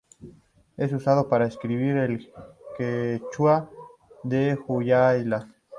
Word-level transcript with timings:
Es 0.77 0.91
usado 0.93 1.29
para 1.29 1.45
escribir 1.45 1.95
el 1.95 2.31
quechua 2.75 3.69
de 4.23 4.57
Huaylas. 4.67 5.45